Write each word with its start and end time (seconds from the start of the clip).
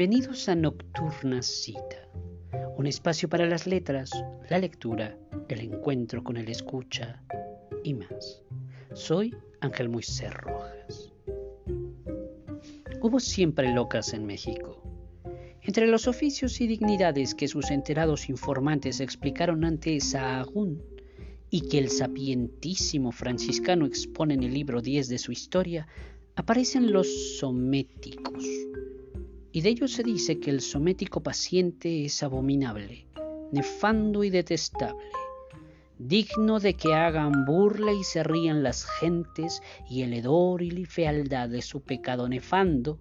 Bienvenidos 0.00 0.48
a 0.48 0.54
Nocturna 0.54 1.42
Cita, 1.42 2.08
un 2.78 2.86
espacio 2.86 3.28
para 3.28 3.44
las 3.44 3.66
letras, 3.66 4.10
la 4.48 4.58
lectura, 4.58 5.14
el 5.50 5.60
encuentro 5.60 6.24
con 6.24 6.38
el 6.38 6.48
escucha 6.48 7.22
y 7.84 7.92
más. 7.92 8.42
Soy 8.94 9.36
Ángel 9.60 9.90
Moisés 9.90 10.32
Rojas. 10.32 11.12
Hubo 13.02 13.20
siempre 13.20 13.74
locas 13.74 14.14
en 14.14 14.24
México. 14.24 14.82
Entre 15.60 15.86
los 15.86 16.08
oficios 16.08 16.62
y 16.62 16.66
dignidades 16.66 17.34
que 17.34 17.46
sus 17.46 17.70
enterados 17.70 18.30
informantes 18.30 19.00
explicaron 19.00 19.66
ante 19.66 20.00
Sahagún 20.00 20.82
y 21.50 21.68
que 21.68 21.76
el 21.76 21.90
sapientísimo 21.90 23.12
franciscano 23.12 23.84
expone 23.84 24.32
en 24.32 24.44
el 24.44 24.54
libro 24.54 24.80
10 24.80 25.10
de 25.10 25.18
su 25.18 25.30
historia, 25.30 25.86
aparecen 26.36 26.90
los 26.90 27.36
sométicos 27.38 28.46
y 29.52 29.62
de 29.62 29.70
ellos 29.70 29.92
se 29.92 30.02
dice 30.02 30.38
que 30.38 30.50
el 30.50 30.60
somético 30.60 31.22
paciente 31.22 32.04
es 32.04 32.22
abominable, 32.22 33.06
nefando 33.52 34.22
y 34.22 34.30
detestable, 34.30 35.04
digno 35.98 36.60
de 36.60 36.74
que 36.74 36.94
hagan 36.94 37.44
burla 37.44 37.92
y 37.92 38.04
se 38.04 38.22
rían 38.22 38.62
las 38.62 38.86
gentes 38.86 39.62
y 39.88 40.02
el 40.02 40.14
hedor 40.14 40.62
y 40.62 40.70
la 40.70 40.86
fealdad 40.86 41.48
de 41.48 41.62
su 41.62 41.82
pecado 41.82 42.28
nefando. 42.28 42.98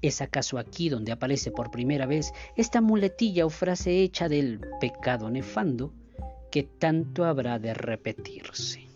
¿Es 0.00 0.20
acaso 0.20 0.58
aquí 0.58 0.88
donde 0.88 1.10
aparece 1.10 1.50
por 1.50 1.70
primera 1.70 2.06
vez 2.06 2.32
esta 2.56 2.80
muletilla 2.80 3.46
o 3.46 3.50
frase 3.50 4.02
hecha 4.02 4.28
del 4.28 4.60
pecado 4.80 5.30
nefando 5.30 5.92
que 6.52 6.62
tanto 6.62 7.24
habrá 7.24 7.58
de 7.58 7.74
repetirse? 7.74 8.87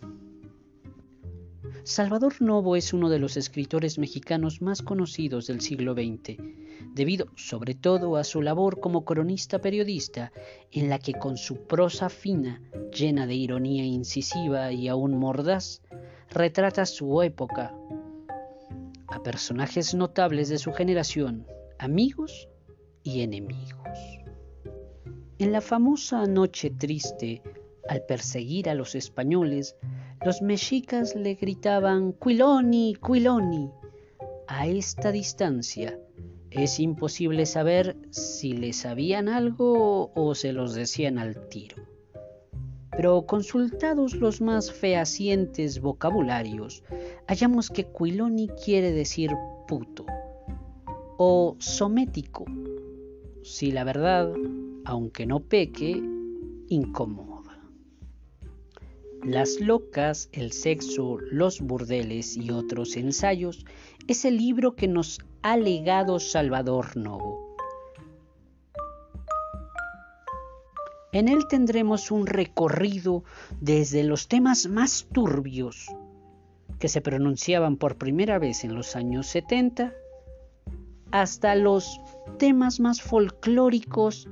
Salvador 1.84 2.41
Novo 2.41 2.77
es 2.77 2.92
uno 2.92 3.09
de 3.09 3.18
los 3.18 3.36
escritores 3.36 3.98
mexicanos 3.98 4.62
más 4.62 4.83
conocidos 4.83 5.48
del 5.48 5.61
siglo 5.61 5.94
XX, 5.94 6.36
debido 6.94 7.27
sobre 7.34 7.75
todo 7.75 8.16
a 8.16 8.22
su 8.22 8.41
labor 8.41 8.78
como 8.78 9.05
cronista 9.05 9.61
periodista, 9.61 10.33
en 10.70 10.88
la 10.88 11.00
que 11.00 11.12
con 11.12 11.36
su 11.36 11.66
prosa 11.66 12.08
fina, 12.08 12.62
llena 12.92 13.27
de 13.27 13.34
ironía 13.34 13.84
incisiva 13.84 14.70
y 14.70 14.86
aún 14.86 15.19
mordaz, 15.19 15.83
retrata 16.30 16.86
su 16.86 17.20
época, 17.20 17.75
a 19.08 19.20
personajes 19.25 19.92
notables 19.92 20.48
de 20.50 20.58
su 20.58 20.72
generación, 20.72 21.48
amigos 21.80 22.48
y 23.03 23.22
enemigos. 23.22 23.98
En 25.38 25.50
la 25.50 25.60
famosa 25.60 26.27
Noche 26.27 26.70
Triste, 26.70 27.42
al 27.88 28.05
perseguir 28.06 28.70
a 28.70 28.75
los 28.75 28.94
españoles, 28.94 29.75
los 30.25 30.41
mexicas 30.41 31.17
le 31.17 31.34
gritaban 31.34 32.12
Quiloni, 32.12 32.97
Quiloni. 33.05 33.70
A 34.47 34.69
esta 34.69 35.11
distancia 35.11 35.98
es 36.51 36.78
imposible 36.78 37.45
saber 37.45 37.97
si 38.11 38.53
le 38.53 38.73
sabían 38.73 39.28
algo 39.28 40.12
o 40.15 40.34
se 40.34 40.53
los 40.53 40.75
decían 40.75 41.19
al 41.19 41.48
tiro. 41.48 41.77
Pero 42.93 43.27
consultados 43.27 44.15
los 44.15 44.41
más 44.41 44.70
fehacientes 44.70 45.81
vocabularios, 45.81 46.84
hallamos 47.27 47.70
que 47.70 47.87
Quiloni 47.87 48.48
quiere 48.48 48.93
decir 48.93 49.31
puto 49.67 50.06
o 51.17 51.56
somético, 51.59 52.45
si 53.43 53.73
la 53.73 53.83
verdad, 53.83 54.33
aunque 54.84 55.27
no 55.27 55.41
peque, 55.41 56.00
incómodo. 56.69 57.31
Las 59.25 59.61
locas, 59.61 60.28
el 60.33 60.51
sexo, 60.51 61.19
los 61.31 61.61
burdeles 61.61 62.37
y 62.37 62.51
otros 62.51 62.97
ensayos 62.97 63.65
es 64.09 64.25
el 64.25 64.37
libro 64.37 64.75
que 64.75 64.89
nos 64.89 65.20
ha 65.42 65.56
legado 65.56 66.19
Salvador 66.19 66.97
Novo. 66.97 67.55
En 71.12 71.28
él 71.28 71.47
tendremos 71.47 72.11
un 72.11 72.27
recorrido 72.27 73.22
desde 73.61 74.03
los 74.03 74.27
temas 74.27 74.66
más 74.66 75.06
turbios 75.12 75.87
que 76.81 76.88
se 76.88 77.00
pronunciaban 77.00 77.77
por 77.77 77.99
primera 77.99 78.41
vez 78.41 78.65
en 78.65 78.75
los 78.75 78.97
años 78.97 79.28
70 79.28 79.94
hasta 81.12 81.55
los 81.55 82.00
temas 82.38 82.81
más 82.81 83.00
folclóricos 83.00 84.28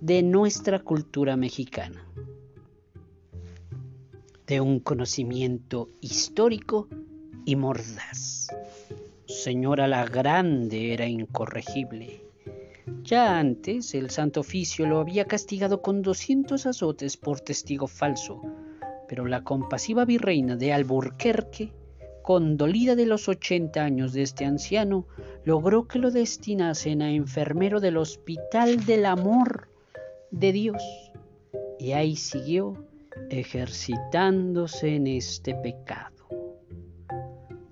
de 0.00 0.22
nuestra 0.22 0.78
cultura 0.78 1.36
mexicana 1.36 2.06
de 4.52 4.60
un 4.60 4.80
conocimiento 4.80 5.88
histórico 6.02 6.86
y 7.46 7.56
mordaz. 7.56 8.48
Señora 9.24 9.88
la 9.88 10.04
Grande 10.04 10.92
era 10.92 11.06
incorregible. 11.06 12.20
Ya 13.02 13.38
antes 13.38 13.94
el 13.94 14.10
Santo 14.10 14.40
Oficio 14.40 14.86
lo 14.86 14.98
había 14.98 15.24
castigado 15.24 15.80
con 15.80 16.02
200 16.02 16.66
azotes 16.66 17.16
por 17.16 17.40
testigo 17.40 17.86
falso, 17.86 18.42
pero 19.08 19.24
la 19.24 19.42
compasiva 19.42 20.04
virreina 20.04 20.54
de 20.54 20.74
Alburquerque, 20.74 21.72
condolida 22.20 22.94
de 22.94 23.06
los 23.06 23.30
80 23.30 23.82
años 23.82 24.12
de 24.12 24.20
este 24.20 24.44
anciano, 24.44 25.06
logró 25.46 25.88
que 25.88 25.98
lo 25.98 26.10
destinasen 26.10 27.00
a 27.00 27.10
enfermero 27.10 27.80
del 27.80 27.96
Hospital 27.96 28.84
del 28.84 29.06
Amor 29.06 29.70
de 30.30 30.52
Dios. 30.52 30.82
Y 31.78 31.92
ahí 31.92 32.16
siguió 32.16 32.91
ejercitándose 33.30 34.96
en 34.96 35.06
este 35.06 35.54
pecado. 35.54 36.28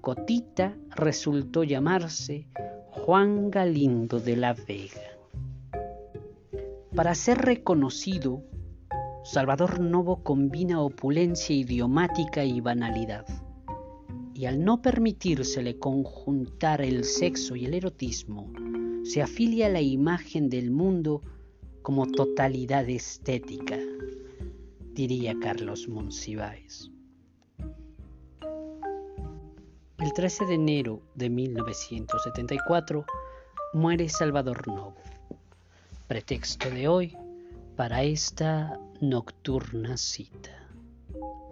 Cotita 0.00 0.76
resultó 0.96 1.64
llamarse 1.64 2.48
Juan 2.90 3.50
Galindo 3.50 4.18
de 4.18 4.36
la 4.36 4.54
Vega. 4.54 5.18
Para 6.94 7.14
ser 7.14 7.38
reconocido, 7.38 8.42
Salvador 9.24 9.80
Novo 9.80 10.22
combina 10.22 10.80
opulencia 10.80 11.54
idiomática 11.54 12.44
y 12.44 12.60
banalidad, 12.60 13.26
y 14.34 14.46
al 14.46 14.64
no 14.64 14.80
permitírsele 14.82 15.78
conjuntar 15.78 16.80
el 16.80 17.04
sexo 17.04 17.54
y 17.56 17.66
el 17.66 17.74
erotismo, 17.74 18.50
se 19.04 19.22
afilia 19.22 19.66
a 19.66 19.70
la 19.70 19.80
imagen 19.80 20.48
del 20.48 20.70
mundo 20.70 21.20
como 21.82 22.06
totalidad 22.06 22.88
estética 22.88 23.78
diría 24.92 25.34
Carlos 25.40 25.88
Monsiváis. 25.88 26.90
El 29.98 30.12
13 30.14 30.46
de 30.46 30.54
enero 30.54 31.02
de 31.14 31.28
1974 31.28 33.04
muere 33.74 34.08
Salvador 34.08 34.66
Novo. 34.66 34.96
Pretexto 36.08 36.70
de 36.70 36.88
hoy 36.88 37.16
para 37.76 38.02
esta 38.02 38.80
nocturna 39.00 39.96
cita. 39.96 40.50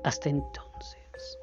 Hasta 0.03 0.31
entonces. 0.31 1.39